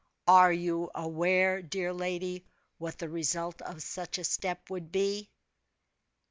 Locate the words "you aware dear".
0.51-1.93